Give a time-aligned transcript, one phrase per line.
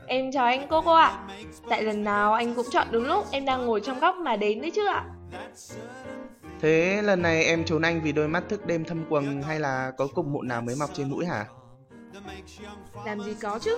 [0.07, 1.27] Em chào anh cô cô ạ.
[1.69, 4.61] Tại lần nào anh cũng chọn đúng lúc em đang ngồi trong góc mà đến
[4.61, 5.05] đấy chứ ạ.
[6.59, 9.91] Thế lần này em trốn anh vì đôi mắt thức đêm thâm quầng hay là
[9.97, 11.45] có cục mụn nào mới mọc trên mũi hả?
[13.05, 13.77] Làm gì có chứ.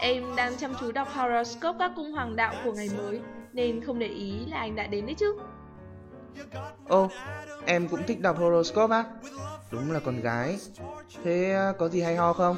[0.00, 3.20] Em đang chăm chú đọc horoscope các cung hoàng đạo của ngày mới
[3.52, 5.36] nên không để ý là anh đã đến đấy chứ.
[6.88, 7.08] Ô,
[7.66, 9.04] em cũng thích đọc horoscope á?
[9.74, 10.58] Đúng là con gái.
[11.24, 12.56] Thế à, có gì hay ho không?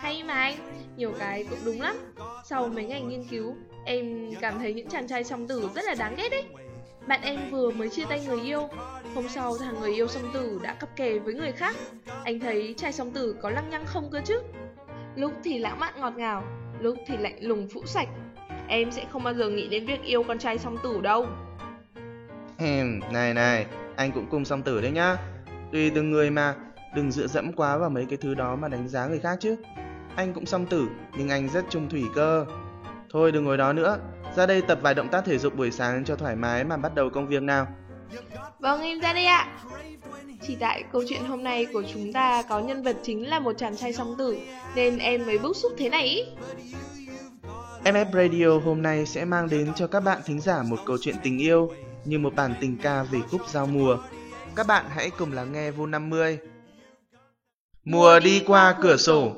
[0.00, 0.56] Hay mà anh,
[0.96, 1.96] nhiều cái cũng đúng lắm.
[2.44, 5.94] Sau mấy ngày nghiên cứu, em cảm thấy những chàng trai song tử rất là
[5.94, 6.44] đáng ghét đấy.
[7.06, 8.68] Bạn em vừa mới chia tay người yêu
[9.14, 11.76] Hôm sau thằng người yêu song tử đã cặp kè với người khác
[12.24, 14.42] Anh thấy trai song tử có lăng nhăng không cơ chứ
[15.16, 16.44] Lúc thì lãng mạn ngọt ngào
[16.80, 18.08] Lúc thì lạnh lùng phũ sạch
[18.68, 21.26] Em sẽ không bao giờ nghĩ đến việc yêu con trai song tử đâu
[23.12, 25.16] này này, anh cũng cùng song tử đấy nhá
[25.74, 26.54] Tùy từng người mà,
[26.94, 29.56] đừng dựa dẫm quá vào mấy cái thứ đó mà đánh giá người khác chứ
[30.16, 30.86] Anh cũng song tử,
[31.18, 32.46] nhưng anh rất trung thủy cơ
[33.10, 33.98] Thôi đừng ngồi đó nữa,
[34.36, 36.94] ra đây tập vài động tác thể dục buổi sáng cho thoải mái mà bắt
[36.94, 37.66] đầu công việc nào.
[38.58, 39.48] Vâng em ra đây ạ.
[40.46, 43.52] Chỉ tại câu chuyện hôm nay của chúng ta có nhân vật chính là một
[43.58, 44.38] chàng trai song tử
[44.74, 46.22] nên em mới bức xúc thế này ý.
[47.84, 51.16] MF Radio hôm nay sẽ mang đến cho các bạn thính giả một câu chuyện
[51.22, 51.70] tình yêu
[52.04, 53.96] như một bản tình ca về khúc giao mùa.
[54.56, 56.38] Các bạn hãy cùng lắng nghe vô 50.
[57.84, 59.36] Mùa đi qua cửa sổ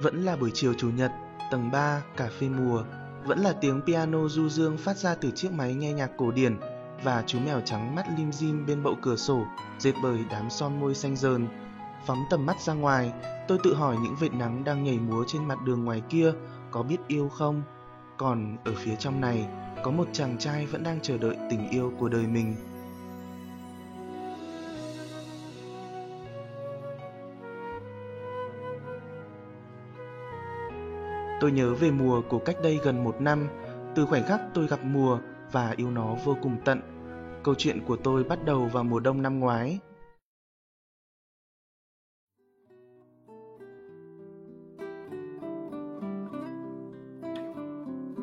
[0.00, 1.10] Vẫn là buổi chiều chủ nhật,
[1.50, 2.84] tầng 3, cà phê mùa,
[3.24, 6.56] vẫn là tiếng piano du dương phát ra từ chiếc máy nghe nhạc cổ điển
[7.04, 9.46] và chú mèo trắng mắt lim dim bên bậu cửa sổ,
[9.78, 11.65] dệt bởi đám son môi xanh dờn.
[12.06, 13.12] Phóng tầm mắt ra ngoài,
[13.48, 16.32] tôi tự hỏi những vệt nắng đang nhảy múa trên mặt đường ngoài kia
[16.70, 17.62] có biết yêu không?
[18.16, 19.48] Còn ở phía trong này,
[19.84, 22.54] có một chàng trai vẫn đang chờ đợi tình yêu của đời mình.
[31.40, 33.48] Tôi nhớ về mùa của cách đây gần một năm,
[33.94, 35.18] từ khoảnh khắc tôi gặp mùa
[35.52, 36.80] và yêu nó vô cùng tận.
[37.42, 39.78] Câu chuyện của tôi bắt đầu vào mùa đông năm ngoái.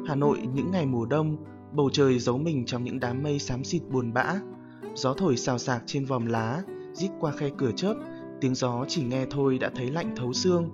[0.07, 1.37] Hà Nội những ngày mùa đông,
[1.71, 4.35] bầu trời giấu mình trong những đám mây xám xịt buồn bã.
[4.95, 7.95] Gió thổi xào xạc trên vòm lá, rít qua khe cửa chớp,
[8.41, 10.69] tiếng gió chỉ nghe thôi đã thấy lạnh thấu xương.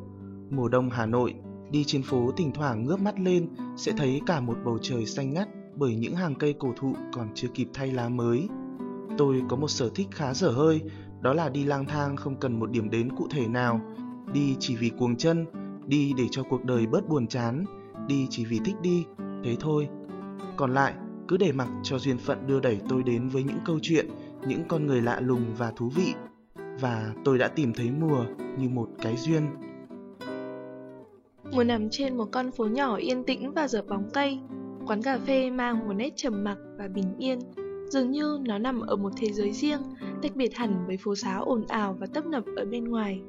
[0.49, 1.35] Mùa đông Hà Nội
[1.71, 3.47] Đi trên phố thỉnh thoảng ngước mắt lên
[3.77, 7.27] sẽ thấy cả một bầu trời xanh ngắt bởi những hàng cây cổ thụ còn
[7.35, 8.47] chưa kịp thay lá mới.
[9.17, 10.81] Tôi có một sở thích khá dở hơi,
[11.21, 13.81] đó là đi lang thang không cần một điểm đến cụ thể nào,
[14.33, 15.45] đi chỉ vì cuồng chân,
[15.87, 17.65] đi để cho cuộc đời bớt buồn chán,
[18.07, 19.05] đi chỉ vì thích đi,
[19.43, 19.89] thế thôi.
[20.57, 20.93] Còn lại,
[21.27, 24.07] cứ để mặc cho duyên phận đưa đẩy tôi đến với những câu chuyện,
[24.47, 26.13] những con người lạ lùng và thú vị.
[26.79, 28.25] Và tôi đã tìm thấy mùa
[28.57, 29.47] như một cái duyên.
[31.51, 34.39] Mùa nằm trên một con phố nhỏ yên tĩnh và dở bóng cây
[34.87, 37.39] Quán cà phê mang một nét trầm mặc và bình yên
[37.89, 39.81] Dường như nó nằm ở một thế giới riêng
[40.21, 43.21] Tách biệt hẳn với phố xá ồn ào và tấp nập ở bên ngoài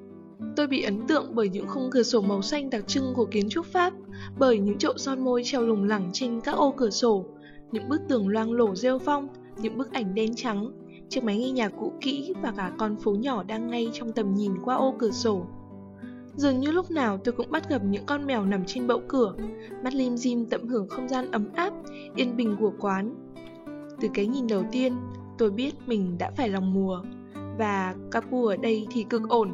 [0.56, 3.48] Tôi bị ấn tượng bởi những khung cửa sổ màu xanh đặc trưng của kiến
[3.48, 3.92] trúc Pháp
[4.38, 7.24] Bởi những chậu son môi treo lủng lẳng trên các ô cửa sổ
[7.72, 10.72] Những bức tường loang lổ rêu phong Những bức ảnh đen trắng
[11.08, 14.34] Chiếc máy nghe nhạc cũ kỹ và cả con phố nhỏ đang ngay trong tầm
[14.34, 15.46] nhìn qua ô cửa sổ
[16.36, 19.34] Dường như lúc nào tôi cũng bắt gặp những con mèo nằm trên bậu cửa,
[19.84, 21.72] mắt lim dim tận hưởng không gian ấm áp,
[22.16, 23.14] yên bình của quán.
[24.00, 24.96] Từ cái nhìn đầu tiên,
[25.38, 27.02] tôi biết mình đã phải lòng mùa,
[27.58, 29.52] và Capu ở đây thì cực ổn.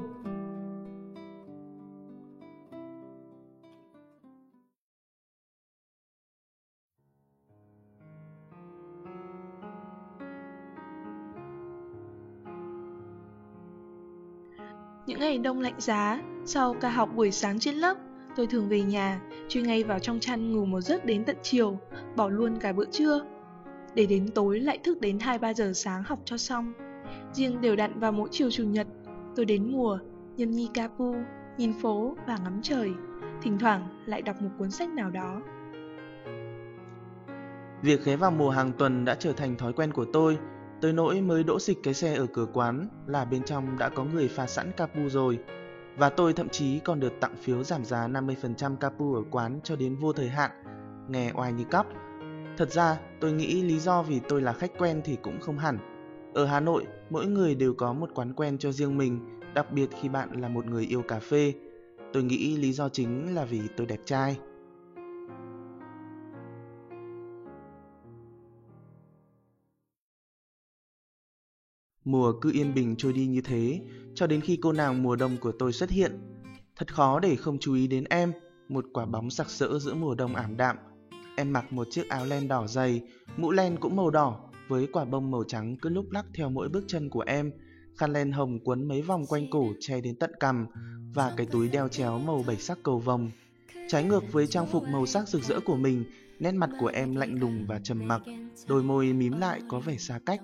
[15.07, 17.97] Những ngày đông lạnh giá, sau ca học buổi sáng trên lớp,
[18.37, 21.79] tôi thường về nhà, chui ngay vào trong chăn ngủ một giấc đến tận chiều,
[22.17, 23.21] bỏ luôn cả bữa trưa.
[23.95, 26.73] Để đến tối lại thức đến 2-3 giờ sáng học cho xong.
[27.33, 28.87] Riêng đều đặn vào mỗi chiều chủ nhật,
[29.37, 29.99] tôi đến mùa,
[30.37, 31.15] nhâm nhi capu,
[31.59, 32.91] nhìn phố và ngắm trời.
[33.43, 35.41] Thỉnh thoảng lại đọc một cuốn sách nào đó.
[37.83, 40.39] Việc ghé vào mùa hàng tuần đã trở thành thói quen của tôi,
[40.81, 44.05] tới nỗi mới đỗ xịch cái xe ở cửa quán là bên trong đã có
[44.05, 45.39] người pha sẵn capu rồi.
[45.97, 49.77] Và tôi thậm chí còn được tặng phiếu giảm giá 50% capu ở quán cho
[49.77, 50.51] đến vô thời hạn,
[51.09, 51.87] nghe oai như cắp.
[52.57, 55.79] Thật ra, tôi nghĩ lý do vì tôi là khách quen thì cũng không hẳn.
[56.35, 59.89] Ở Hà Nội, mỗi người đều có một quán quen cho riêng mình, đặc biệt
[60.01, 61.53] khi bạn là một người yêu cà phê.
[62.13, 64.39] Tôi nghĩ lý do chính là vì tôi đẹp trai.
[72.07, 73.81] Mùa cứ yên bình trôi đi như thế,
[74.15, 76.13] cho đến khi cô nàng mùa đông của tôi xuất hiện.
[76.77, 78.33] Thật khó để không chú ý đến em,
[78.69, 80.77] một quả bóng sặc sỡ giữa mùa đông ảm đạm.
[81.37, 83.03] Em mặc một chiếc áo len đỏ dày,
[83.37, 86.69] mũ len cũng màu đỏ, với quả bông màu trắng cứ lúc lắc theo mỗi
[86.69, 87.53] bước chân của em.
[87.97, 90.67] Khăn len hồng quấn mấy vòng quanh cổ che đến tận cằm
[91.15, 93.31] và cái túi đeo chéo màu bảy sắc cầu vồng.
[93.89, 96.05] Trái ngược với trang phục màu sắc rực rỡ của mình,
[96.39, 98.23] nét mặt của em lạnh lùng và trầm mặc,
[98.69, 100.41] đôi môi mím lại có vẻ xa cách.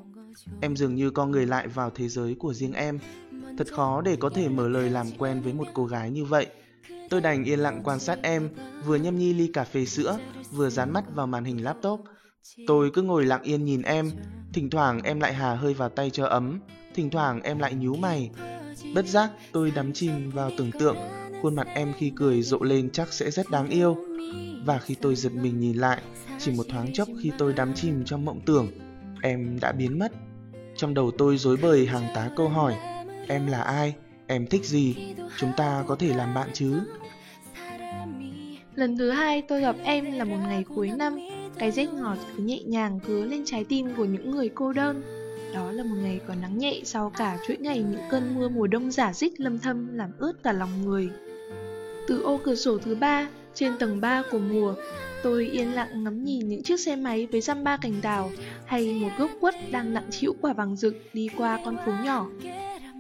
[0.60, 2.98] Em dường như con người lại vào thế giới của riêng em.
[3.58, 6.46] Thật khó để có thể mở lời làm quen với một cô gái như vậy.
[7.10, 8.48] Tôi đành yên lặng quan sát em,
[8.84, 10.18] vừa nhâm nhi ly cà phê sữa,
[10.50, 12.00] vừa dán mắt vào màn hình laptop.
[12.66, 14.10] Tôi cứ ngồi lặng yên nhìn em,
[14.52, 16.60] thỉnh thoảng em lại hà hơi vào tay cho ấm,
[16.94, 18.30] thỉnh thoảng em lại nhíu mày.
[18.94, 20.96] Bất giác tôi đắm chìm vào tưởng tượng,
[21.42, 23.96] khuôn mặt em khi cười rộ lên chắc sẽ rất đáng yêu.
[24.64, 26.02] Và khi tôi giật mình nhìn lại,
[26.38, 28.68] chỉ một thoáng chốc khi tôi đắm chìm trong mộng tưởng,
[29.22, 30.12] em đã biến mất.
[30.76, 32.74] Trong đầu tôi rối bời hàng tá câu hỏi,
[33.28, 33.94] em là ai,
[34.26, 36.80] em thích gì, chúng ta có thể làm bạn chứ?
[38.74, 41.18] Lần thứ hai tôi gặp em là một ngày cuối năm,
[41.58, 45.02] cái rét ngọt cứ nhẹ nhàng cứa lên trái tim của những người cô đơn.
[45.54, 48.66] Đó là một ngày có nắng nhẹ sau cả chuỗi ngày những cơn mưa mùa
[48.66, 51.10] đông giả dích lâm thâm làm ướt cả lòng người.
[52.08, 54.74] Từ ô cửa sổ thứ ba, trên tầng 3 của mùa,
[55.22, 58.30] tôi yên lặng ngắm nhìn những chiếc xe máy với răm ba cành đào
[58.66, 62.28] hay một gốc quất đang nặng chịu quả vàng rực đi qua con phố nhỏ.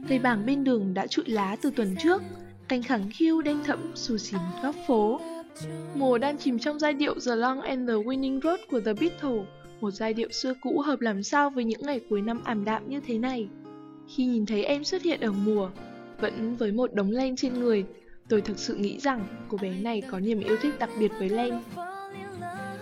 [0.08, 2.22] Cây bảng bên đường đã trụi lá từ tuần trước,
[2.68, 5.20] cành khẳng khiu đen thẫm xù xì góc phố.
[5.94, 9.46] Mùa đang chìm trong giai điệu The Long and the Winning Road của The Beatles,
[9.80, 12.88] một giai điệu xưa cũ hợp làm sao với những ngày cuối năm ảm đạm
[12.88, 13.48] như thế này.
[14.08, 15.70] Khi nhìn thấy em xuất hiện ở mùa,
[16.20, 17.84] vẫn với một đống len trên người,
[18.32, 21.28] tôi thực sự nghĩ rằng cô bé này có niềm yêu thích đặc biệt với
[21.28, 21.60] len.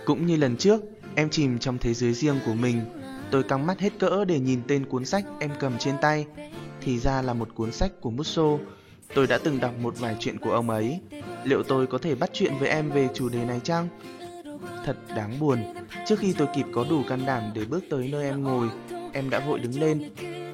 [0.04, 0.80] Cũng như lần trước,
[1.14, 2.80] em chìm trong thế giới riêng của mình.
[3.30, 6.26] Tôi căng mắt hết cỡ để nhìn tên cuốn sách em cầm trên tay.
[6.80, 8.58] Thì ra là một cuốn sách của Musso.
[9.14, 11.00] Tôi đã từng đọc một vài chuyện của ông ấy.
[11.44, 13.88] Liệu tôi có thể bắt chuyện với em về chủ đề này chăng?
[14.84, 15.58] Thật đáng buồn,
[16.06, 18.68] trước khi tôi kịp có đủ can đảm để bước tới nơi em ngồi,
[19.12, 20.10] em đã vội đứng lên.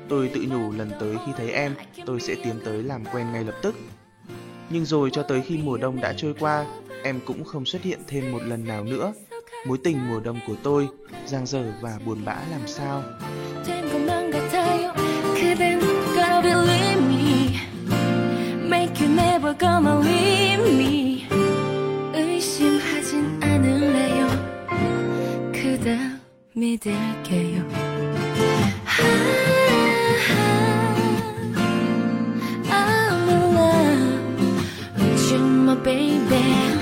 [0.09, 1.75] Tôi tự nhủ lần tới khi thấy em,
[2.07, 3.75] tôi sẽ tiến tới làm quen ngay lập tức.
[4.71, 6.67] Nhưng rồi cho tới khi mùa đông đã trôi qua,
[7.03, 9.13] em cũng không xuất hiện thêm một lần nào nữa.
[9.67, 10.89] Mối tình mùa đông của tôi,
[11.27, 13.03] giang dở và buồn bã làm sao.
[26.55, 26.91] Make
[35.37, 36.76] you my baby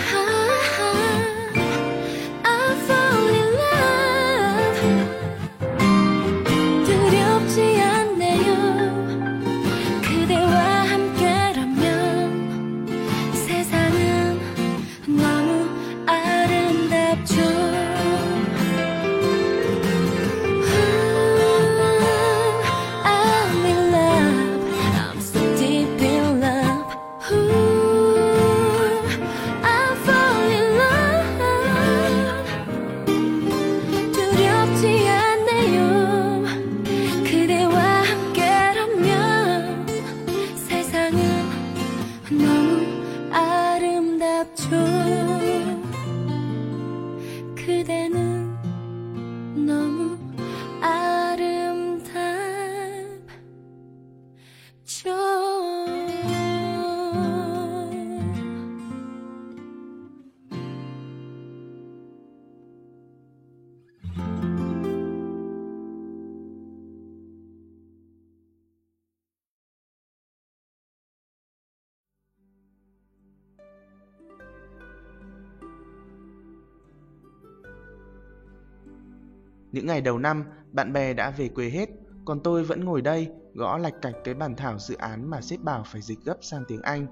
[79.75, 81.89] Những ngày đầu năm, bạn bè đã về quê hết,
[82.25, 85.61] còn tôi vẫn ngồi đây, gõ lạch cạch cái bản thảo dự án mà sếp
[85.61, 87.07] bảo phải dịch gấp sang tiếng Anh.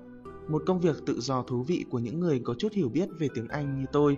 [0.49, 3.29] Một công việc tự do thú vị của những người có chút hiểu biết về
[3.35, 4.17] tiếng Anh như tôi.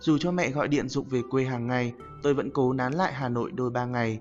[0.00, 3.12] Dù cho mẹ gọi điện dục về quê hàng ngày, tôi vẫn cố nán lại
[3.12, 4.20] Hà Nội đôi ba ngày.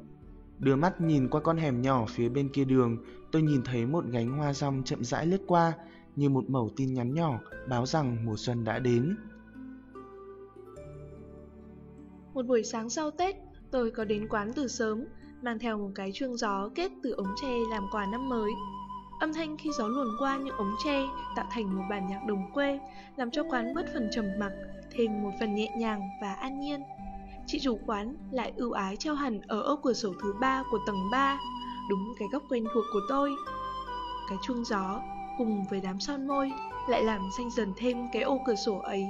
[0.60, 2.98] Đưa mắt nhìn qua con hẻm nhỏ phía bên kia đường,
[3.32, 5.74] tôi nhìn thấy một gánh hoa rong chậm rãi lướt qua,
[6.16, 9.18] như một mẩu tin nhắn nhỏ báo rằng mùa xuân đã đến.
[12.34, 13.36] Một buổi sáng sau Tết,
[13.72, 15.06] tôi có đến quán từ sớm,
[15.42, 18.52] mang theo một cái chuông gió kết từ ống tre làm quà năm mới.
[19.20, 22.52] Âm thanh khi gió luồn qua những ống tre tạo thành một bản nhạc đồng
[22.54, 22.80] quê,
[23.16, 24.52] làm cho quán bớt phần trầm mặc,
[24.92, 26.84] thêm một phần nhẹ nhàng và an nhiên.
[27.48, 30.80] Chị chủ quán lại ưu ái treo hẳn ở ô cửa sổ thứ ba của
[30.88, 31.40] tầng 3,
[31.90, 33.32] đúng cái góc quen thuộc của tôi.
[34.30, 35.02] Cái chuông gió
[35.38, 36.52] cùng với đám son môi
[36.90, 39.06] lại làm xanh dần thêm cái ô cửa sổ ấy.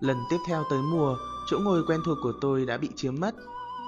[0.00, 3.34] Lần tiếp theo tới mùa, chỗ ngồi quen thuộc của tôi đã bị chiếm mất.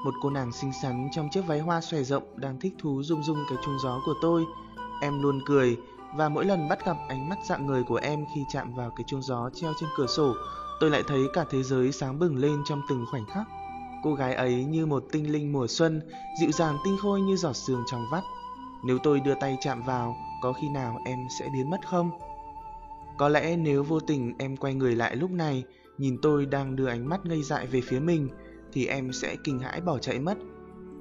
[0.05, 3.23] Một cô nàng xinh xắn trong chiếc váy hoa xòe rộng đang thích thú rung
[3.23, 4.45] rung cái chuông gió của tôi.
[5.03, 5.77] Em luôn cười
[6.17, 9.05] và mỗi lần bắt gặp ánh mắt dạng người của em khi chạm vào cái
[9.07, 10.35] chuông gió treo trên cửa sổ,
[10.81, 13.47] tôi lại thấy cả thế giới sáng bừng lên trong từng khoảnh khắc.
[14.03, 16.03] Cô gái ấy như một tinh linh mùa xuân,
[16.41, 18.23] dịu dàng tinh khôi như giọt sương trong vắt.
[18.85, 22.11] Nếu tôi đưa tay chạm vào, có khi nào em sẽ biến mất không?
[23.17, 25.65] Có lẽ nếu vô tình em quay người lại lúc này,
[25.99, 28.29] nhìn tôi đang đưa ánh mắt ngây dại về phía mình,
[28.73, 30.39] thì em sẽ kinh hãi bỏ chạy mất.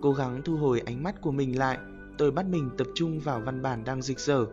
[0.02, 1.78] Cố gắng thu hồi ánh mắt của mình lại,
[2.18, 4.46] tôi bắt mình tập trung vào văn bản đang dịch dở,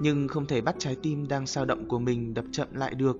[0.00, 3.16] nhưng không thể bắt trái tim đang sao động của mình đập chậm lại được.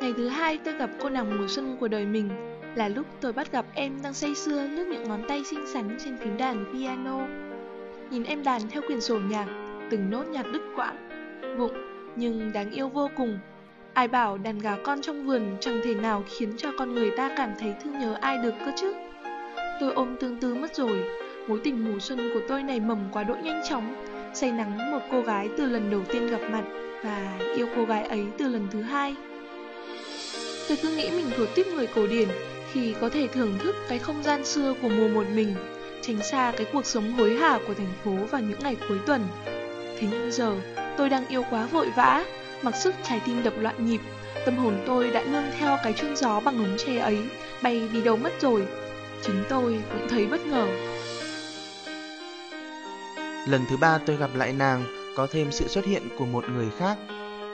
[0.00, 3.32] Ngày thứ hai tôi gặp cô nàng mùa xuân của đời mình là lúc tôi
[3.32, 6.64] bắt gặp em đang say sưa lướt những ngón tay xinh xắn trên phím đàn
[6.72, 7.26] piano.
[8.10, 9.46] Nhìn em đàn theo quyển sổ nhạc,
[9.90, 11.08] từng nốt nhạc đứt quãng,
[11.58, 11.72] vụng
[12.16, 13.38] nhưng đáng yêu vô cùng.
[13.94, 17.34] Ai bảo đàn gà con trong vườn chẳng thể nào khiến cho con người ta
[17.36, 18.94] cảm thấy thương nhớ ai được cơ chứ.
[19.80, 21.04] Tôi ôm tương tư mất rồi,
[21.48, 23.94] mối tình mùa xuân của tôi này mầm quá độ nhanh chóng,
[24.34, 26.64] say nắng một cô gái từ lần đầu tiên gặp mặt
[27.04, 29.16] và yêu cô gái ấy từ lần thứ hai.
[30.68, 32.28] Tôi cứ nghĩ mình thuộc tiếp người cổ điển
[32.72, 35.54] khi có thể thưởng thức cái không gian xưa của mùa một mình,
[36.02, 39.26] tránh xa cái cuộc sống hối hả của thành phố vào những ngày cuối tuần.
[39.98, 40.56] Thế nhưng giờ,
[40.96, 42.24] tôi đang yêu quá vội vã,
[42.62, 44.00] mặc sức trái tim đập loạn nhịp,
[44.44, 47.18] tâm hồn tôi đã nương theo cái chuông gió bằng ống tre ấy,
[47.62, 48.66] bay đi đâu mất rồi.
[49.22, 50.68] Chính tôi cũng thấy bất ngờ.
[53.48, 54.84] Lần thứ ba tôi gặp lại nàng,
[55.16, 56.96] có thêm sự xuất hiện của một người khác.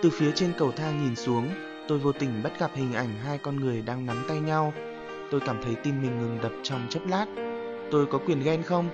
[0.02, 1.48] Từ phía trên cầu thang nhìn xuống,
[1.88, 4.72] tôi vô tình bắt gặp hình ảnh hai con người đang nắm tay nhau.
[5.30, 7.26] Tôi cảm thấy tim mình ngừng đập trong chốc lát.
[7.90, 8.88] Tôi có quyền ghen không?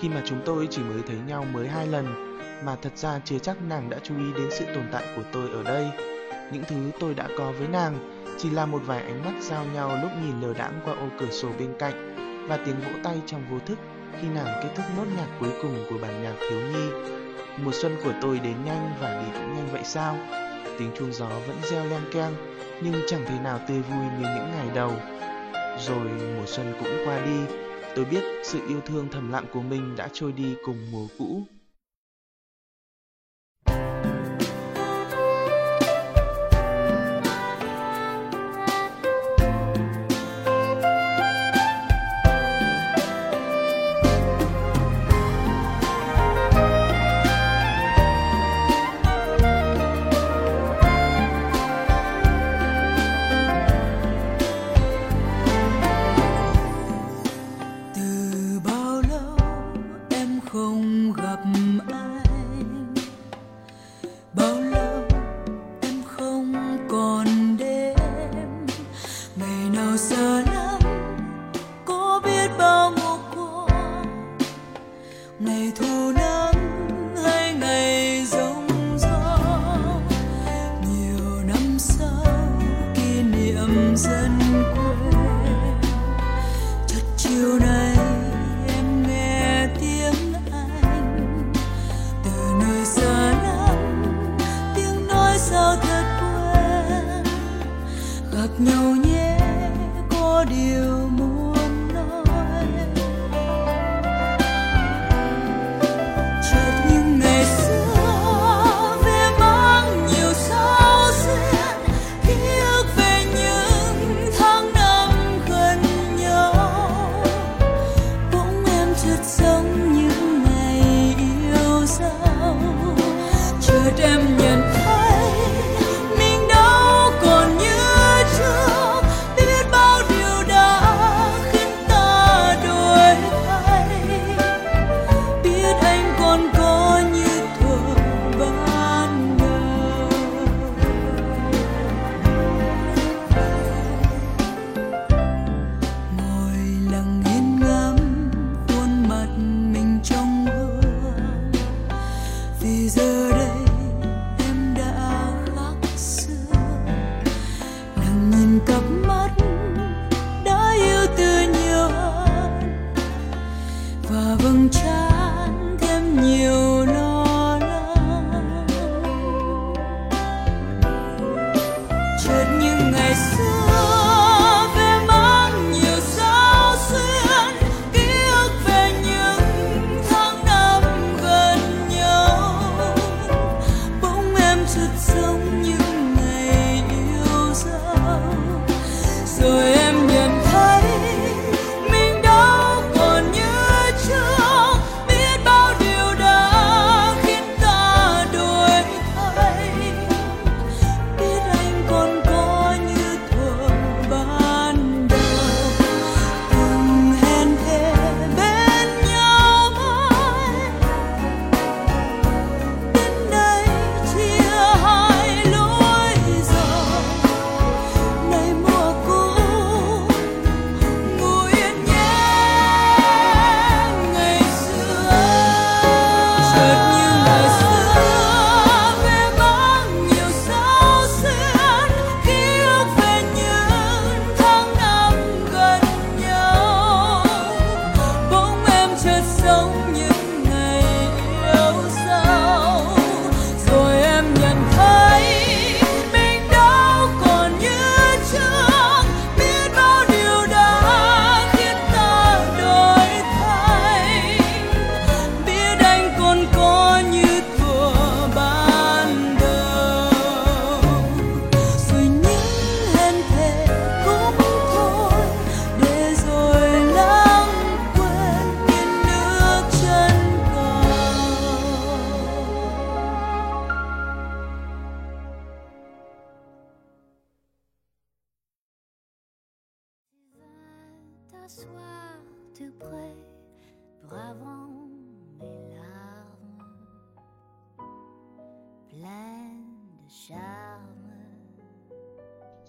[0.00, 3.38] Khi mà chúng tôi chỉ mới thấy nhau mới hai lần, mà thật ra chưa
[3.38, 5.90] chắc nàng đã chú ý đến sự tồn tại của tôi ở đây.
[6.52, 9.98] Những thứ tôi đã có với nàng chỉ là một vài ánh mắt giao nhau
[10.02, 12.14] lúc nhìn lờ đãng qua ô cửa sổ bên cạnh
[12.48, 13.78] và tiếng vỗ tay trong vô thức
[14.20, 16.88] khi nàng kết thúc nốt nhạc cuối cùng của bản nhạc thiếu nhi.
[17.64, 20.16] Mùa xuân của tôi đến nhanh và đi cũng nhanh vậy sao?
[20.78, 22.34] Tiếng chuông gió vẫn reo leng keng,
[22.82, 24.92] nhưng chẳng thể nào tươi vui như những ngày đầu.
[25.78, 27.54] Rồi mùa xuân cũng qua đi,
[27.96, 31.42] tôi biết sự yêu thương thầm lặng của mình đã trôi đi cùng mùa cũ.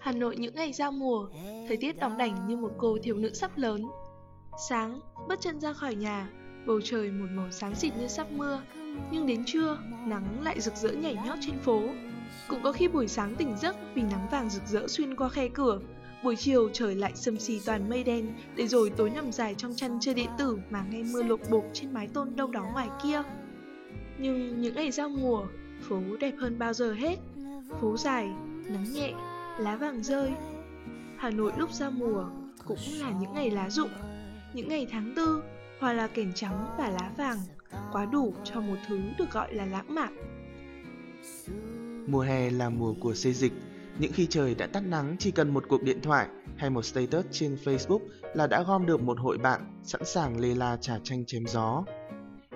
[0.05, 1.27] Hà Nội những ngày giao mùa,
[1.67, 3.85] thời tiết đóng đảnh như một cô thiếu nữ sắp lớn.
[4.69, 6.29] Sáng, bước chân ra khỏi nhà,
[6.65, 8.61] bầu trời một màu sáng xịt như sắp mưa,
[9.11, 11.81] nhưng đến trưa, nắng lại rực rỡ nhảy nhót trên phố.
[12.47, 15.47] Cũng có khi buổi sáng tỉnh giấc vì nắng vàng rực rỡ xuyên qua khe
[15.47, 15.79] cửa,
[16.23, 19.75] buổi chiều trời lại sầm xì toàn mây đen, để rồi tối nằm dài trong
[19.75, 22.89] chăn chơi điện tử mà nghe mưa lộp bộp trên mái tôn đâu đó ngoài
[23.03, 23.23] kia.
[24.17, 25.45] Nhưng những ngày giao mùa,
[25.81, 27.15] phố đẹp hơn bao giờ hết.
[27.81, 28.27] Phố dài,
[28.69, 29.13] nắng nhẹ,
[29.59, 30.31] lá vàng rơi.
[31.17, 32.25] Hà Nội lúc giao mùa
[32.65, 33.89] cũng là những ngày lá rụng,
[34.53, 35.43] những ngày tháng tư,
[35.79, 37.37] hoa là kẻn trắng và lá vàng,
[37.91, 40.17] quá đủ cho một thứ được gọi là lãng mạn.
[42.07, 43.53] Mùa hè là mùa của xây dịch,
[43.99, 47.25] những khi trời đã tắt nắng chỉ cần một cuộc điện thoại hay một status
[47.31, 47.99] trên Facebook
[48.33, 51.83] là đã gom được một hội bạn sẵn sàng lê la trà tranh chém gió.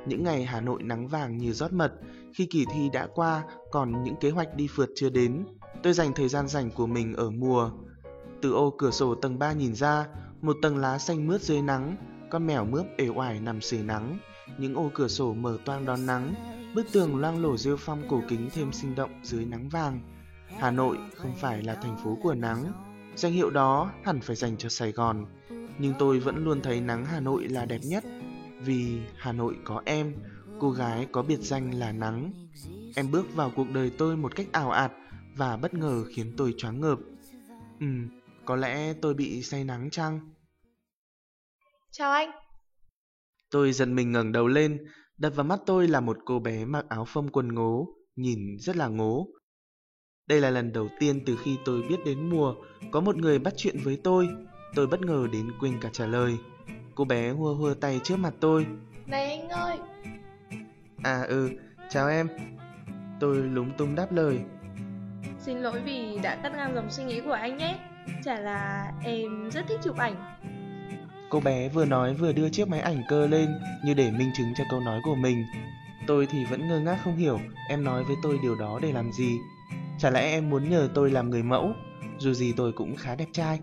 [0.05, 1.93] Những ngày Hà Nội nắng vàng như rót mật,
[2.33, 5.45] khi kỳ thi đã qua còn những kế hoạch đi phượt chưa đến,
[5.83, 7.71] tôi dành thời gian rảnh của mình ở mùa.
[8.41, 10.07] Từ ô cửa sổ tầng 3 nhìn ra,
[10.41, 11.95] một tầng lá xanh mướt dưới nắng,
[12.29, 14.19] con mèo mướp ế oải nằm sưởi nắng,
[14.57, 16.33] những ô cửa sổ mở toang đón nắng,
[16.75, 20.01] bức tường loang lổ rêu phong cổ kính thêm sinh động dưới nắng vàng.
[20.57, 22.73] Hà Nội không phải là thành phố của nắng,
[23.15, 25.25] danh hiệu đó hẳn phải dành cho Sài Gòn,
[25.79, 28.03] nhưng tôi vẫn luôn thấy nắng Hà Nội là đẹp nhất,
[28.61, 30.13] vì Hà Nội có em,
[30.59, 32.31] cô gái có biệt danh là nắng.
[32.95, 34.91] Em bước vào cuộc đời tôi một cách ảo ạt
[35.39, 36.99] và bất ngờ khiến tôi choáng ngợp.
[37.79, 37.85] Ừ,
[38.45, 40.19] có lẽ tôi bị say nắng chăng?
[41.91, 42.31] Chào anh.
[43.51, 44.85] Tôi giật mình ngẩng đầu lên,
[45.17, 48.75] đập vào mắt tôi là một cô bé mặc áo phông quần ngố, nhìn rất
[48.75, 49.27] là ngố.
[50.27, 52.55] Đây là lần đầu tiên từ khi tôi biết đến mùa,
[52.91, 54.27] có một người bắt chuyện với tôi.
[54.75, 56.37] Tôi bất ngờ đến quên cả trả lời.
[56.95, 58.65] Cô bé hua hua tay trước mặt tôi.
[59.07, 59.77] Này anh ơi!
[61.03, 61.49] À ừ,
[61.89, 62.27] chào em.
[63.19, 64.39] Tôi lúng túng đáp lời.
[65.39, 67.75] Xin lỗi vì đã cắt ngang dòng suy nghĩ của anh nhé.
[68.23, 70.15] Chả là em rất thích chụp ảnh.
[71.29, 73.49] Cô bé vừa nói vừa đưa chiếc máy ảnh cơ lên
[73.83, 75.45] như để minh chứng cho câu nói của mình.
[76.07, 79.11] Tôi thì vẫn ngơ ngác không hiểu em nói với tôi điều đó để làm
[79.11, 79.37] gì.
[79.99, 81.73] Chả lẽ em muốn nhờ tôi làm người mẫu,
[82.17, 83.59] dù gì tôi cũng khá đẹp trai.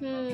[0.00, 0.30] Hmm,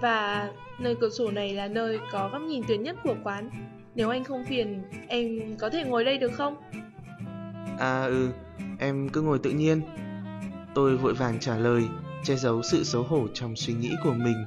[0.00, 3.50] và nơi cửa sổ này là nơi có góc nhìn tuyệt nhất của quán.
[3.94, 6.56] Nếu anh không phiền, em có thể ngồi đây được không?
[7.78, 8.32] À ừ,
[8.78, 9.80] em cứ ngồi tự nhiên.
[10.74, 11.84] Tôi vội vàng trả lời,
[12.24, 14.44] che giấu sự xấu hổ trong suy nghĩ của mình.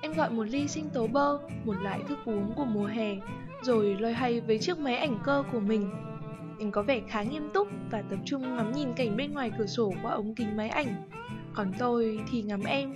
[0.00, 3.16] Em gọi một ly sinh tố bơ, một loại thức uống của mùa hè,
[3.62, 5.90] rồi loay hay với chiếc máy ảnh cơ của mình.
[6.58, 9.66] Em có vẻ khá nghiêm túc và tập trung ngắm nhìn cảnh bên ngoài cửa
[9.66, 11.08] sổ qua ống kính máy ảnh.
[11.54, 12.94] Còn tôi thì ngắm em.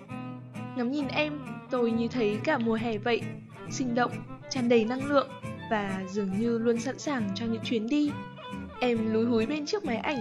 [0.76, 1.38] Ngắm nhìn em,
[1.70, 3.22] tôi như thấy cả mùa hè vậy,
[3.70, 4.12] sinh động,
[4.50, 5.28] tràn đầy năng lượng
[5.70, 8.10] và dường như luôn sẵn sàng cho những chuyến đi.
[8.80, 10.20] Em lúi húi bên chiếc máy ảnh,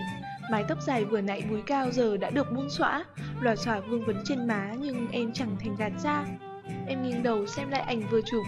[0.52, 3.06] mái tóc dài vừa nãy búi cao giờ đã được buông xõa,
[3.42, 6.26] Lòa xòa vương vấn trên má nhưng em chẳng thành gạt ra.
[6.88, 8.44] Em nghiêng đầu xem lại ảnh vừa chụp,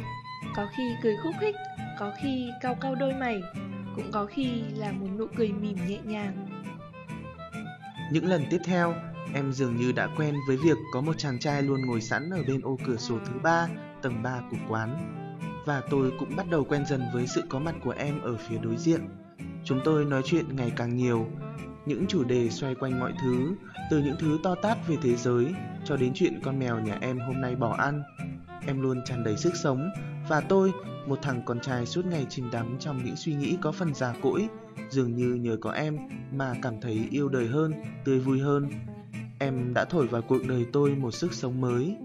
[0.55, 1.55] có khi cười khúc khích,
[1.99, 3.41] có khi cau cau đôi mày,
[3.95, 6.47] cũng có khi là một nụ cười mỉm nhẹ nhàng.
[8.11, 8.93] Những lần tiếp theo,
[9.33, 12.43] em dường như đã quen với việc có một chàng trai luôn ngồi sẵn ở
[12.47, 13.67] bên ô cửa sổ thứ ba,
[14.01, 14.97] tầng 3 của quán.
[15.65, 18.57] Và tôi cũng bắt đầu quen dần với sự có mặt của em ở phía
[18.57, 19.20] đối diện.
[19.63, 21.27] Chúng tôi nói chuyện ngày càng nhiều,
[21.85, 23.55] những chủ đề xoay quanh mọi thứ,
[23.91, 27.19] từ những thứ to tát về thế giới cho đến chuyện con mèo nhà em
[27.19, 28.03] hôm nay bỏ ăn.
[28.67, 29.89] Em luôn tràn đầy sức sống
[30.29, 30.71] và tôi,
[31.07, 34.13] một thằng con trai suốt ngày chìm đắm trong những suy nghĩ có phần già
[34.21, 34.47] cỗi,
[34.89, 35.97] dường như nhờ có em
[36.33, 37.73] mà cảm thấy yêu đời hơn,
[38.05, 38.69] tươi vui hơn.
[39.39, 41.95] Em đã thổi vào cuộc đời tôi một sức sống mới.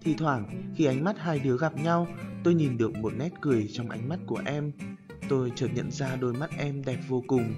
[0.00, 2.06] thi thoảng, khi ánh mắt hai đứa gặp nhau,
[2.44, 4.72] tôi nhìn được một nét cười trong ánh mắt của em.
[5.30, 7.54] Tôi chợt nhận ra đôi mắt em đẹp vô cùng.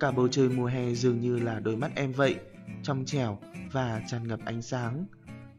[0.00, 2.36] Cả bầu trời mùa hè dường như là đôi mắt em vậy,
[2.82, 3.38] trong trẻo
[3.72, 5.06] và tràn ngập ánh sáng.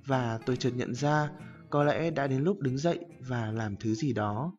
[0.06, 1.30] Và tôi chợt nhận ra
[1.70, 4.58] có lẽ đã đến lúc đứng dậy và làm thứ gì đó.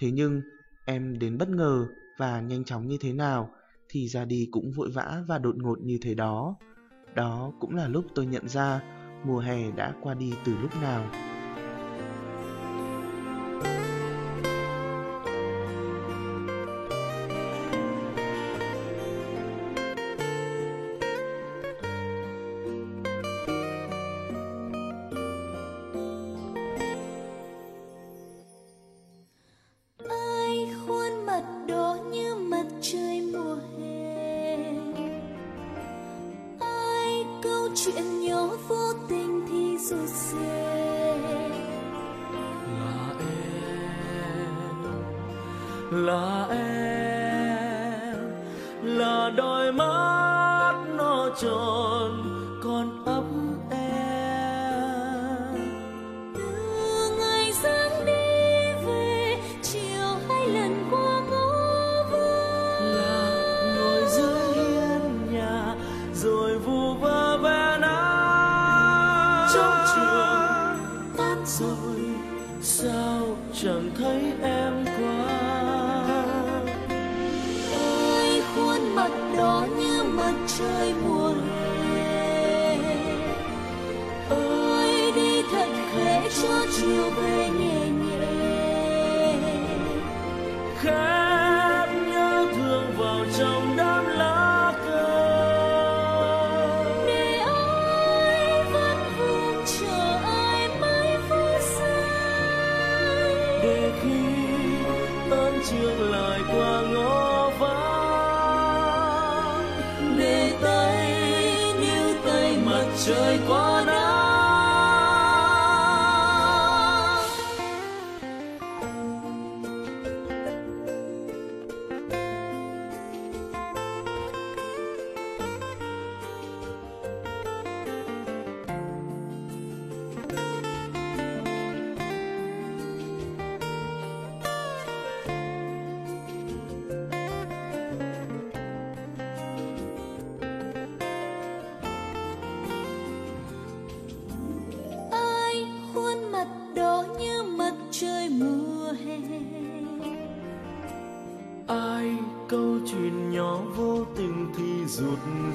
[0.00, 0.42] Thế nhưng,
[0.86, 1.86] em đến bất ngờ
[2.18, 3.50] và nhanh chóng như thế nào
[3.88, 6.56] thì ra đi cũng vội vã và đột ngột như thế đó.
[7.14, 8.82] Đó cũng là lúc tôi nhận ra
[9.24, 11.10] mùa hè đã qua đi từ lúc nào.
[51.36, 52.12] tròn.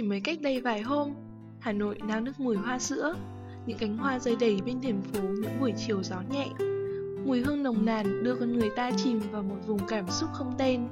[0.09, 1.13] mới cách đây vài hôm,
[1.59, 3.15] Hà Nội nao nước mùi hoa sữa,
[3.65, 6.47] Những cánh hoa rơi đầy bên thềm phố những buổi chiều gió nhẹ.
[7.25, 10.53] Mùi hương nồng nàn đưa con người ta chìm vào một vùng cảm xúc không
[10.57, 10.87] tên.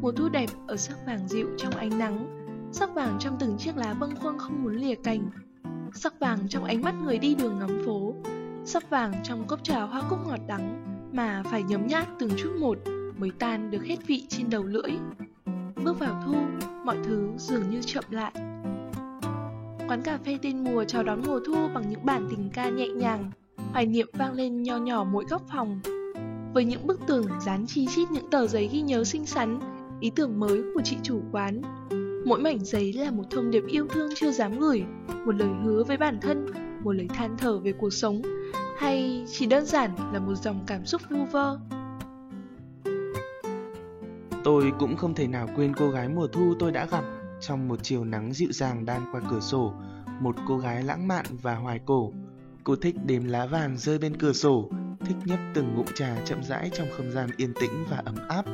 [0.00, 2.40] Mùa thu đẹp ở sắc vàng dịu trong ánh nắng,
[2.72, 5.30] Sắc vàng trong từng chiếc lá bâng khuâng không muốn lìa cành.
[5.94, 8.14] Sắc vàng trong ánh mắt người đi đường ngắm phố,
[8.64, 12.56] Sắc vàng trong cốc trà hoa cúc ngọt đắng Mà phải nhấm nhát từng chút
[12.60, 12.78] một
[13.18, 14.90] mới tan được hết vị trên đầu lưỡi.
[15.82, 16.34] Bước vào thu,
[16.84, 18.32] mọi thứ dường như chậm lại.
[19.88, 22.88] Quán cà phê tên mùa chào đón mùa thu bằng những bản tình ca nhẹ
[22.88, 23.30] nhàng,
[23.72, 25.80] hoài niệm vang lên nho nhỏ mỗi góc phòng.
[26.54, 29.60] Với những bức tường dán chi chít những tờ giấy ghi nhớ xinh xắn,
[30.00, 31.62] ý tưởng mới của chị chủ quán.
[32.26, 34.84] Mỗi mảnh giấy là một thông điệp yêu thương chưa dám gửi,
[35.26, 36.46] một lời hứa với bản thân,
[36.84, 38.22] một lời than thở về cuộc sống,
[38.78, 41.58] hay chỉ đơn giản là một dòng cảm xúc vu vơ
[44.44, 47.04] Tôi cũng không thể nào quên cô gái mùa thu tôi đã gặp
[47.40, 49.72] trong một chiều nắng dịu dàng đan qua cửa sổ,
[50.20, 52.12] một cô gái lãng mạn và hoài cổ.
[52.64, 56.42] Cô thích đếm lá vàng rơi bên cửa sổ, thích nhấp từng ngụm trà chậm
[56.42, 58.44] rãi trong không gian yên tĩnh và ấm áp.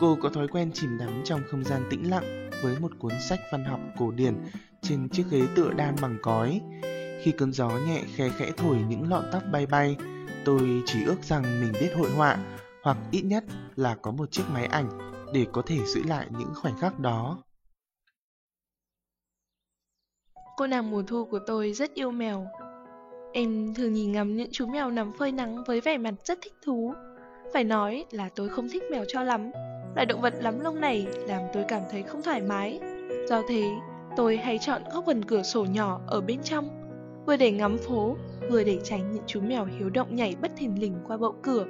[0.00, 3.40] Cô có thói quen chìm đắm trong không gian tĩnh lặng với một cuốn sách
[3.52, 4.34] văn học cổ điển
[4.82, 6.60] trên chiếc ghế tựa đan bằng cói.
[7.22, 9.96] Khi cơn gió nhẹ khe khẽ thổi những lọn tóc bay bay,
[10.44, 12.36] tôi chỉ ước rằng mình biết hội họa,
[12.82, 13.44] hoặc ít nhất
[13.76, 17.38] là có một chiếc máy ảnh để có thể giữ lại những khoảnh khắc đó.
[20.56, 22.46] Cô nàng mùa thu của tôi rất yêu mèo.
[23.32, 26.54] Em thường nhìn ngắm những chú mèo nằm phơi nắng với vẻ mặt rất thích
[26.64, 26.94] thú.
[27.52, 29.50] Phải nói là tôi không thích mèo cho lắm.
[29.94, 32.80] Loài động vật lắm lông này làm tôi cảm thấy không thoải mái.
[33.28, 33.70] Do thế,
[34.16, 36.68] tôi hay chọn góc gần cửa sổ nhỏ ở bên trong,
[37.26, 38.16] vừa để ngắm phố,
[38.50, 41.66] vừa để tránh những chú mèo hiếu động nhảy bất thình lình qua bậu cửa.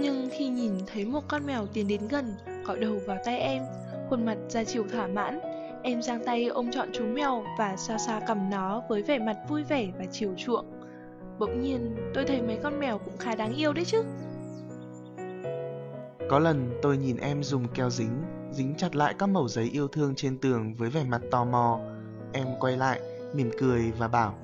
[0.00, 2.34] Nhưng khi nhìn thấy một con mèo tiến đến gần,
[2.64, 3.62] cọ đầu vào tay em,
[4.10, 5.40] khuôn mặt ra chiều thỏa mãn,
[5.82, 9.36] em giang tay ôm trọn chú mèo và xa xa cầm nó với vẻ mặt
[9.48, 10.66] vui vẻ và chiều chuộng.
[11.38, 14.02] Bỗng nhiên, tôi thấy mấy con mèo cũng khá đáng yêu đấy chứ.
[16.28, 19.88] Có lần tôi nhìn em dùng keo dính, dính chặt lại các mẩu giấy yêu
[19.88, 21.80] thương trên tường với vẻ mặt tò mò.
[22.32, 23.00] Em quay lại,
[23.34, 24.34] mỉm cười và bảo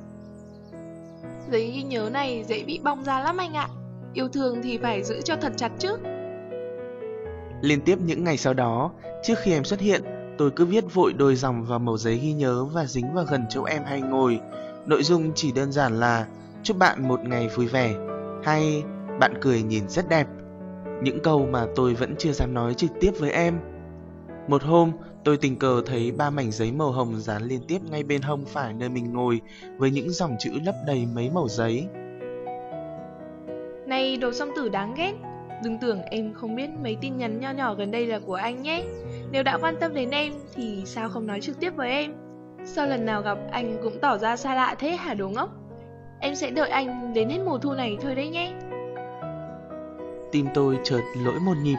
[1.51, 3.69] Giấy ghi nhớ này dễ bị bong ra lắm anh ạ.
[4.15, 5.97] Yêu thương thì phải giữ cho thật chặt chứ.
[7.61, 8.91] Liên tiếp những ngày sau đó,
[9.23, 10.03] trước khi em xuất hiện,
[10.39, 13.45] tôi cứ viết vội đôi dòng vào mẩu giấy ghi nhớ và dính vào gần
[13.51, 14.41] chỗ em hay ngồi.
[14.87, 16.27] Nội dung chỉ đơn giản là
[16.63, 17.95] chúc bạn một ngày vui vẻ
[18.45, 18.83] hay
[19.21, 20.27] bạn cười nhìn rất đẹp.
[21.03, 23.59] Những câu mà tôi vẫn chưa dám nói trực tiếp với em.
[24.49, 24.93] Một hôm,
[25.25, 28.45] tôi tình cờ thấy ba mảnh giấy màu hồng dán liên tiếp ngay bên hông
[28.45, 29.41] phải nơi mình ngồi
[29.77, 31.87] với những dòng chữ lấp đầy mấy màu giấy.
[33.87, 35.13] Này đồ song tử đáng ghét,
[35.65, 38.63] đừng tưởng em không biết mấy tin nhắn nho nhỏ gần đây là của anh
[38.63, 38.85] nhé.
[39.31, 42.15] Nếu đã quan tâm đến em thì sao không nói trực tiếp với em?
[42.65, 45.51] Sao lần nào gặp anh cũng tỏ ra xa lạ thế hả đồ ngốc?
[46.21, 48.53] Em sẽ đợi anh đến hết mùa thu này thôi đấy nhé.
[50.33, 51.79] Tim tôi chợt lỗi một nhịp,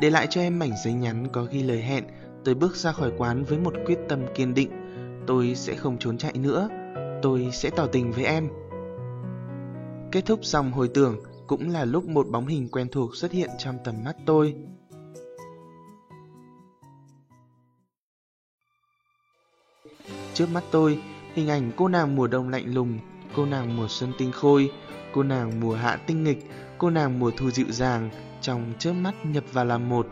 [0.00, 2.04] để lại cho em mảnh giấy nhắn có ghi lời hẹn.
[2.44, 4.70] Tôi bước ra khỏi quán với một quyết tâm kiên định.
[5.26, 6.68] Tôi sẽ không trốn chạy nữa.
[7.22, 8.48] Tôi sẽ tỏ tình với em.
[10.12, 13.50] Kết thúc dòng hồi tưởng cũng là lúc một bóng hình quen thuộc xuất hiện
[13.58, 14.54] trong tầm mắt tôi.
[20.34, 21.02] Trước mắt tôi,
[21.34, 22.98] hình ảnh cô nàng mùa đông lạnh lùng,
[23.36, 24.70] cô nàng mùa xuân tinh khôi,
[25.14, 29.14] cô nàng mùa hạ tinh nghịch, cô nàng mùa thu dịu dàng, trong trước mắt
[29.24, 30.06] nhập vào làm một.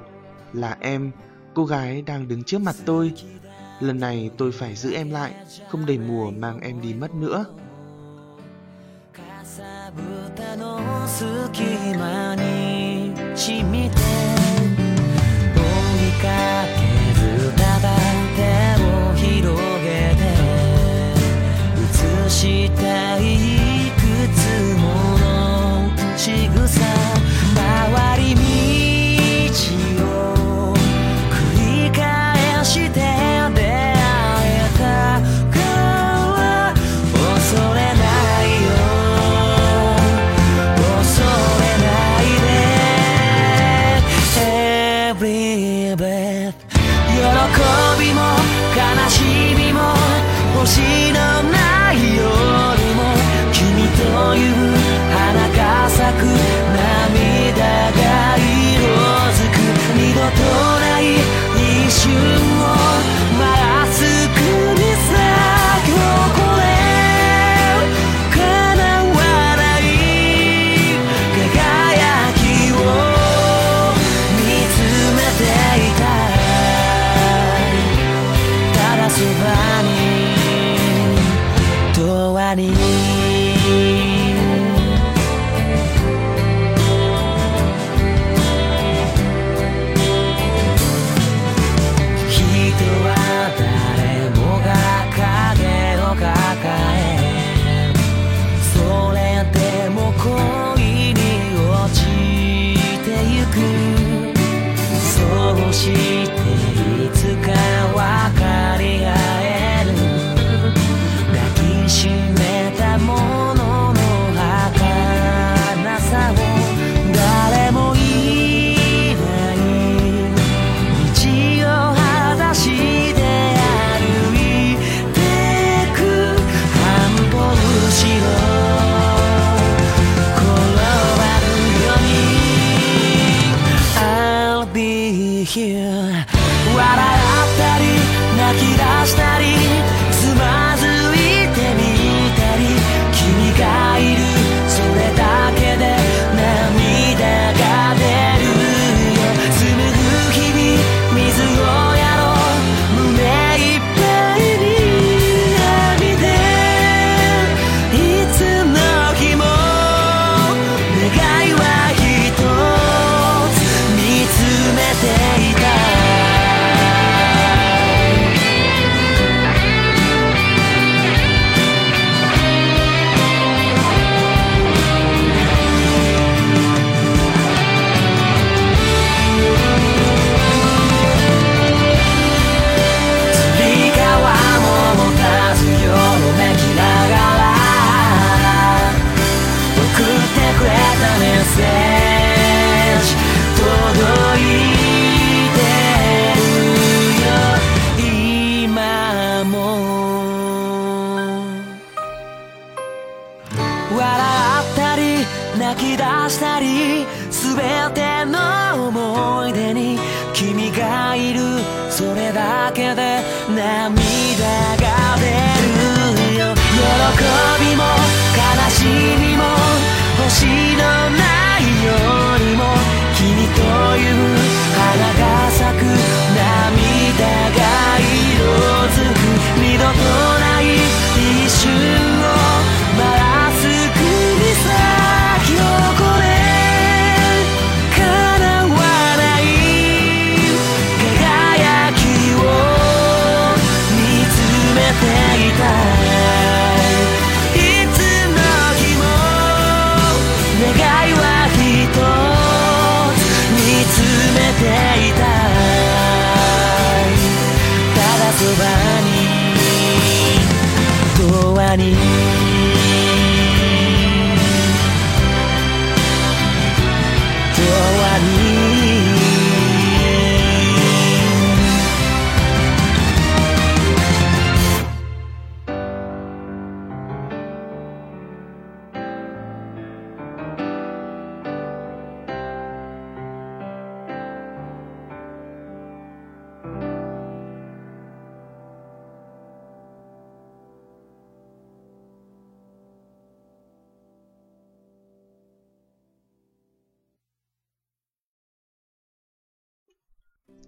[0.53, 1.11] Là em,
[1.55, 3.13] cô gái đang đứng trước mặt tôi.
[3.81, 5.35] Lần này tôi phải giữ em lại,
[5.69, 7.45] không để mùa mang em đi mất nữa.
[11.17, 11.25] 隙
[11.97, 13.97] 間に染みて
[15.55, 16.27] 追いか
[16.75, 16.83] け
[17.23, 17.95] るただ
[18.35, 18.43] 手
[18.83, 20.23] を広げて
[21.79, 22.83] 映した
[23.21, 23.23] い
[23.87, 24.03] いく
[24.35, 24.37] つ
[24.77, 24.83] も
[25.21, 27.04] の仕草。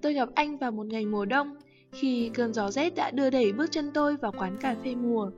[0.06, 1.56] Tôi gặp anh vào một ngày mùa đông,
[1.92, 5.30] khi cơn gió rét đã đưa đẩy bước chân tôi vào quán cà phê mùa.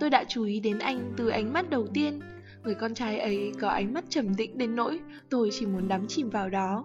[0.00, 2.20] Tôi đã chú ý đến anh từ ánh mắt đầu tiên,
[2.64, 6.06] người con trai ấy có ánh mắt trầm tĩnh đến nỗi tôi chỉ muốn đắm
[6.08, 6.84] chìm vào đó.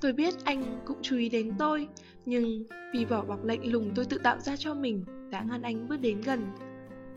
[0.00, 1.88] Tôi biết anh cũng chú ý đến tôi,
[2.26, 2.64] nhưng
[2.94, 6.00] vì vỏ bọc lạnh lùng tôi tự tạo ra cho mình đã ngăn anh bước
[6.00, 6.46] đến gần.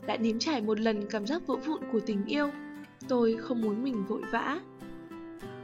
[0.07, 2.49] Đã nếm trải một lần cảm giác vỡ vụn của tình yêu,
[3.07, 4.59] tôi không muốn mình vội vã.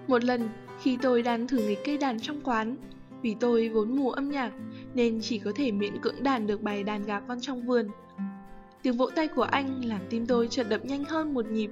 [0.07, 0.49] Một lần,
[0.82, 2.76] khi tôi đang thử nghịch cây đàn trong quán,
[3.22, 4.51] vì tôi vốn mù âm nhạc
[4.93, 7.88] nên chỉ có thể miễn cưỡng đàn được bài đàn gà con trong vườn.
[8.82, 11.72] Tiếng vỗ tay của anh làm tim tôi chợt đập nhanh hơn một nhịp.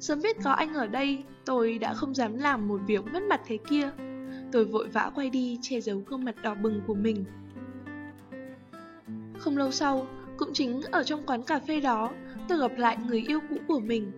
[0.00, 3.40] Sớm biết có anh ở đây, tôi đã không dám làm một việc mất mặt
[3.46, 3.90] thế kia.
[4.52, 7.24] Tôi vội vã quay đi che giấu gương mặt đỏ bừng của mình.
[9.38, 12.10] Không lâu sau, cũng chính ở trong quán cà phê đó,
[12.48, 14.12] tôi gặp lại người yêu cũ của mình.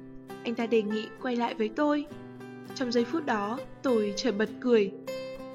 [0.44, 2.06] Anh ta đề nghị quay lại với tôi.
[2.74, 4.92] Trong giây phút đó, tôi chợt bật cười.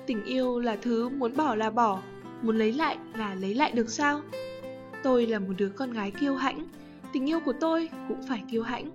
[0.08, 2.02] Tình yêu là thứ muốn bỏ là bỏ,
[2.42, 4.22] muốn lấy lại là lấy lại được sao?
[5.04, 6.68] Tôi là một đứa con gái kiêu hãnh,
[7.14, 8.92] tình yêu của tôi cũng phải kiêu hãnh.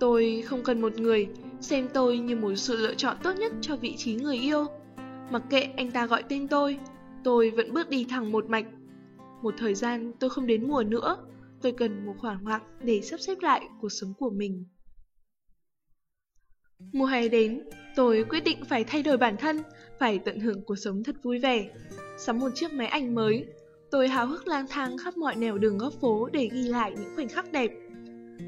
[0.00, 1.28] Tôi không cần một người
[1.60, 4.66] xem tôi như một sự lựa chọn tốt nhất cho vị trí người yêu.
[5.30, 6.78] Mặc kệ anh ta gọi tên tôi,
[7.24, 8.66] tôi vẫn bước đi thẳng một mạch.
[9.42, 11.16] Một thời gian tôi không đến mùa nữa,
[11.62, 14.64] tôi cần một khoảng lặng để sắp xếp lại cuộc sống của mình.
[16.92, 17.62] Mùa hè đến,
[17.96, 19.62] tôi quyết định phải thay đổi bản thân,
[20.00, 21.68] phải tận hưởng cuộc sống thật vui vẻ.
[22.18, 23.46] Sắm một chiếc máy ảnh mới,
[23.90, 27.16] tôi háo hức lang thang khắp mọi nẻo đường góc phố để ghi lại những
[27.16, 27.70] khoảnh khắc đẹp.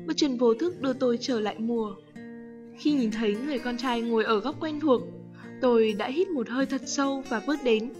[0.06, 1.94] Bước chân vô thức đưa tôi trở lại mùa.
[2.78, 5.02] Khi nhìn thấy người con trai ngồi ở góc quen thuộc,
[5.60, 7.92] tôi đã hít một hơi thật sâu và bước đến.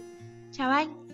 [0.52, 1.08] Chào anh.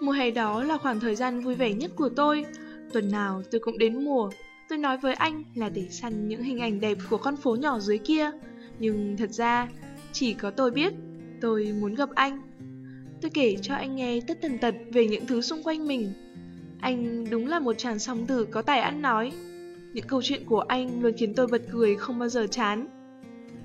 [0.00, 2.44] Mùa hè đó là khoảng thời gian vui vẻ nhất của tôi.
[2.92, 4.30] Tuần nào tôi cũng đến mùa.
[4.68, 7.78] Tôi nói với anh là để săn những hình ảnh đẹp của con phố nhỏ
[7.78, 8.30] dưới kia.
[8.78, 9.68] Nhưng thật ra,
[10.18, 10.92] chỉ có tôi biết,
[11.40, 12.40] tôi muốn gặp anh.
[13.20, 16.12] Tôi kể cho anh nghe tất tần tật về những thứ xung quanh mình.
[16.80, 19.32] Anh đúng là một chàng song tử có tài ăn nói.
[19.92, 22.86] Những câu chuyện của anh luôn khiến tôi bật cười không bao giờ chán.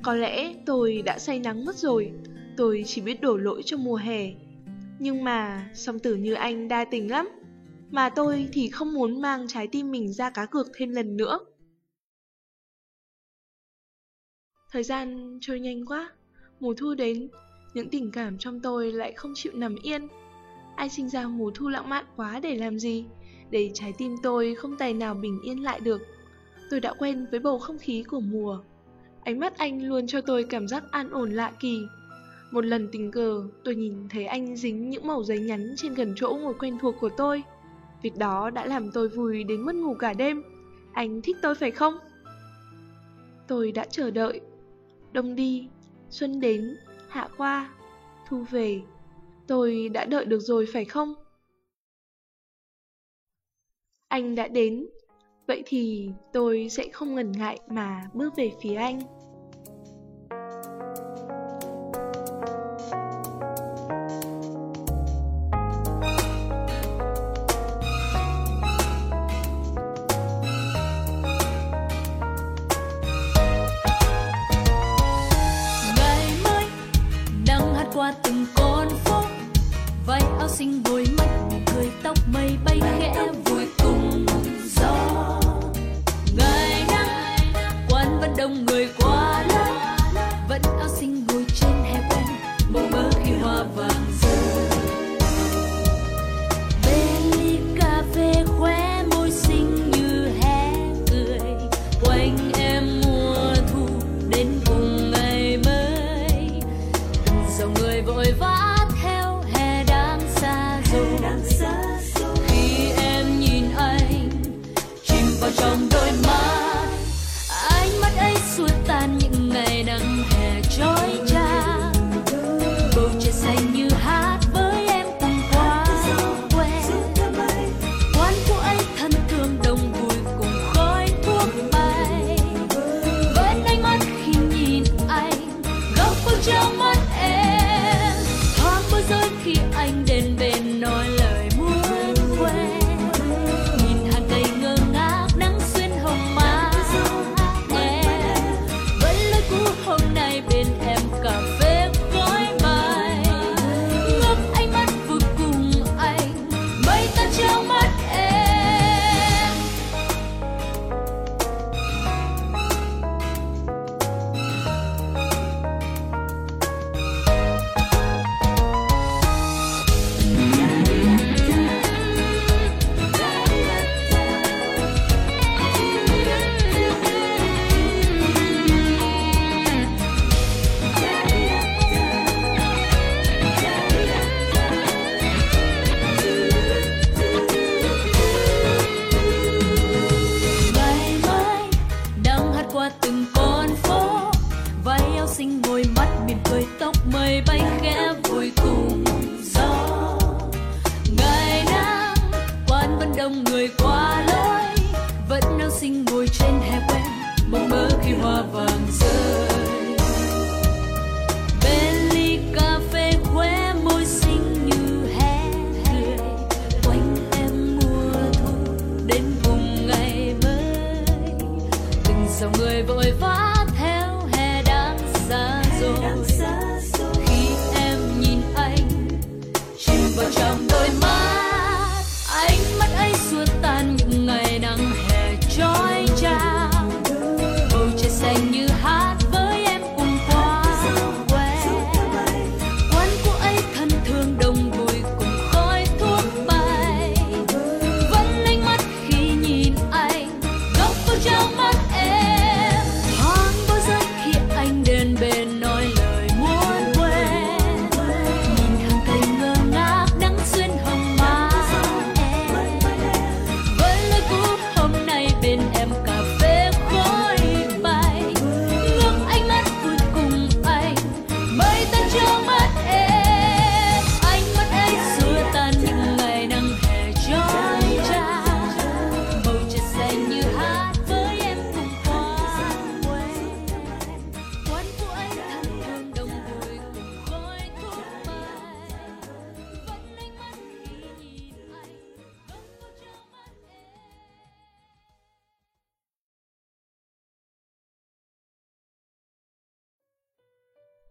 [0.01, 2.11] Có lẽ tôi đã say nắng mất rồi,
[2.57, 4.33] tôi chỉ biết đổ lỗi cho mùa hè.
[4.99, 7.29] Nhưng mà song tử như anh đa tình lắm,
[7.91, 11.39] mà tôi thì không muốn mang trái tim mình ra cá cược thêm lần nữa.
[14.71, 16.11] Thời gian trôi nhanh quá,
[16.61, 17.27] mùa thu đến,
[17.73, 20.07] những tình cảm trong tôi lại không chịu nằm yên.
[20.75, 23.05] Ai sinh ra mùa thu lãng mạn quá để làm gì,
[23.49, 26.01] để trái tim tôi không tài nào bình yên lại được.
[26.69, 28.59] Tôi đã quen với bầu không khí của mùa.
[29.23, 31.81] Ánh mắt anh luôn cho tôi cảm giác an ổn lạ kỳ.
[32.51, 36.13] Một lần tình cờ, tôi nhìn thấy anh dính những mẩu giấy nhắn trên gần
[36.15, 37.43] chỗ ngồi quen thuộc của tôi.
[38.01, 40.43] Việc đó đã làm tôi vui đến mất ngủ cả đêm.
[40.93, 41.93] Anh thích tôi phải không?
[43.47, 44.41] Tôi đã chờ đợi.
[45.11, 45.67] Đông đi,
[46.11, 46.77] xuân đến,
[47.09, 47.73] hạ qua,
[48.27, 48.81] thu về.
[49.47, 51.13] Tôi đã đợi được rồi phải không?
[54.07, 54.87] Anh đã đến,
[55.47, 59.20] vậy thì tôi sẽ không ngần ngại mà bước về phía anh.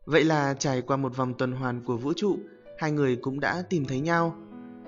[0.06, 2.38] Vậy là trải qua một vòng tuần hoàn của vũ trụ,
[2.78, 4.34] hai người cũng đã tìm thấy nhau.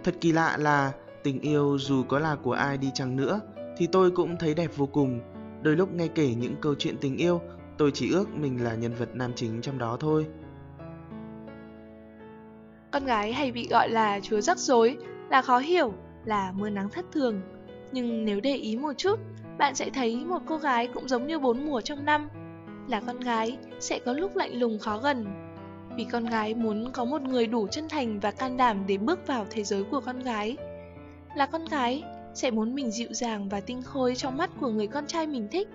[0.04, 0.92] Thật kỳ lạ là
[1.22, 3.40] tình yêu dù có là của ai đi chăng nữa
[3.76, 5.20] thì tôi cũng thấy đẹp vô cùng.
[5.62, 7.40] Đôi lúc nghe kể những câu chuyện tình yêu,
[7.78, 10.26] tôi chỉ ước mình là nhân vật nam chính trong đó thôi.
[12.90, 14.96] Con gái hay bị gọi là chúa rắc rối,
[15.30, 15.94] là khó hiểu,
[16.24, 17.40] là mưa nắng thất thường.
[17.92, 19.20] Nhưng nếu để ý một chút,
[19.58, 22.28] bạn sẽ thấy một cô gái cũng giống như bốn mùa trong năm.
[22.88, 25.26] Là con gái sẽ có lúc lạnh lùng khó gần.
[25.96, 29.26] Vì con gái muốn có một người đủ chân thành và can đảm để bước
[29.26, 30.56] vào thế giới của con gái.
[31.36, 32.02] Là con gái
[32.34, 35.48] sẽ muốn mình dịu dàng và tinh khôi trong mắt của người con trai mình
[35.52, 35.68] thích.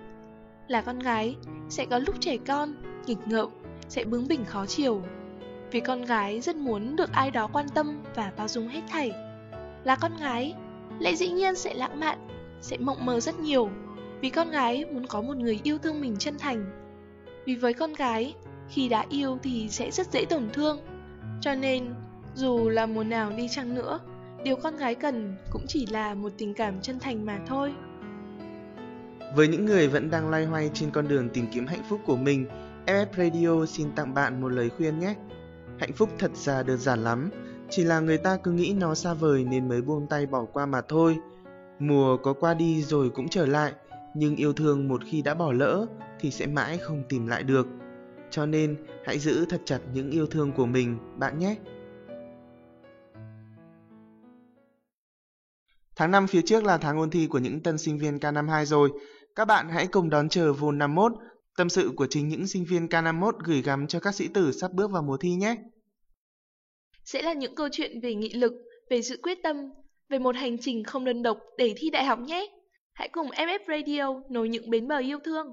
[0.68, 1.36] Là con gái
[1.68, 2.74] sẽ có lúc trẻ con,
[3.06, 3.48] nghịch ngợm,
[3.88, 5.02] sẽ bướng bỉnh khó chiều.
[5.70, 9.12] Vì con gái rất muốn được ai đó quan tâm và bao dung hết thảy.
[9.84, 10.54] Là con gái,
[10.98, 12.18] lẽ dĩ nhiên sẽ lãng mạn,
[12.60, 13.70] sẽ mộng mơ rất nhiều.
[14.20, 16.87] Vì con gái muốn có một người yêu thương mình chân thành.
[17.48, 18.34] Vì với con gái,
[18.68, 20.80] khi đã yêu thì sẽ rất dễ tổn thương.
[21.40, 21.84] Cho nên,
[22.34, 24.00] dù là mùa nào đi chăng nữa,
[24.44, 27.74] điều con gái cần cũng chỉ là một tình cảm chân thành mà thôi.
[29.36, 32.16] Với những người vẫn đang loay hoay trên con đường tìm kiếm hạnh phúc của
[32.16, 32.46] mình,
[32.86, 35.14] FF Radio xin tặng bạn một lời khuyên nhé.
[35.78, 37.30] Hạnh phúc thật ra đơn giản lắm,
[37.70, 40.66] chỉ là người ta cứ nghĩ nó xa vời nên mới buông tay bỏ qua
[40.66, 41.16] mà thôi.
[41.78, 43.72] Mùa có qua đi rồi cũng trở lại,
[44.14, 45.86] nhưng yêu thương một khi đã bỏ lỡ
[46.20, 47.66] thì sẽ mãi không tìm lại được.
[48.30, 51.56] Cho nên hãy giữ thật chặt những yêu thương của mình bạn nhé.
[55.96, 58.90] Tháng 5 phía trước là tháng ôn thi của những tân sinh viên K52 rồi.
[59.34, 61.12] Các bạn hãy cùng đón chờ vôn 51,
[61.56, 64.72] tâm sự của chính những sinh viên K51 gửi gắm cho các sĩ tử sắp
[64.72, 65.56] bước vào mùa thi nhé.
[67.04, 68.52] Sẽ là những câu chuyện về nghị lực,
[68.90, 69.56] về sự quyết tâm,
[70.08, 72.48] về một hành trình không đơn độc để thi đại học nhé.
[72.92, 75.46] Hãy cùng FF Radio nối những bến bờ yêu thương.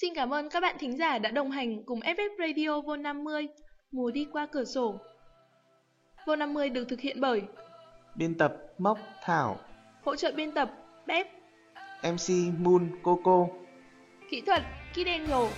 [0.00, 3.48] Xin cảm ơn các bạn thính giả đã đồng hành cùng FF Radio vô 50,
[3.92, 5.00] mùa đi qua cửa sổ.
[6.26, 7.42] Vô 50 được thực hiện bởi
[8.14, 9.58] Biên tập Móc Thảo.
[10.04, 10.70] Hỗ trợ biên tập
[11.06, 11.26] Bếp.
[12.02, 12.28] MC
[12.58, 13.46] Moon Coco.
[14.30, 14.62] Kỹ thuật
[14.94, 15.52] Kid Angel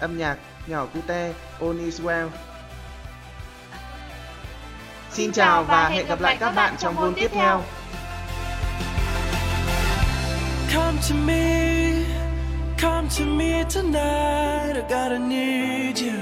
[0.00, 2.26] Âm nhạc Nhỏ Cute On Israel
[5.10, 7.62] Xin chào và hẹn gặp lại các bạn trong vôn tiếp theo.
[10.74, 11.85] Come to me,
[12.76, 14.76] come to me tonight.
[14.76, 16.18] I gotta need you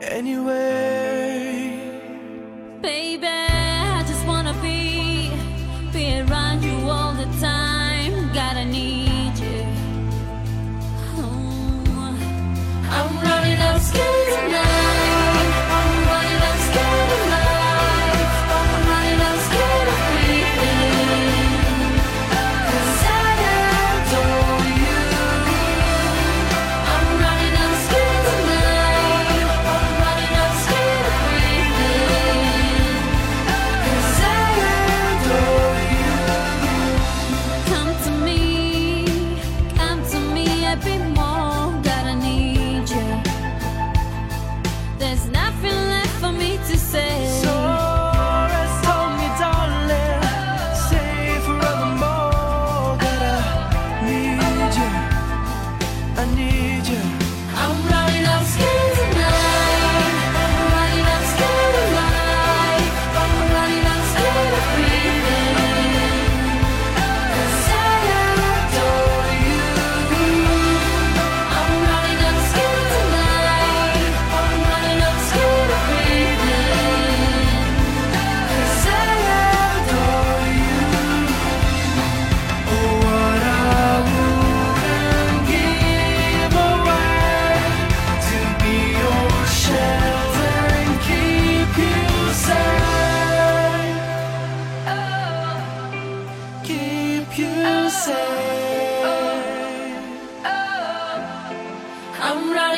[0.00, 1.80] anyway.
[2.80, 3.55] Baby,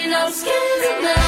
[0.09, 1.28] no skin tonight.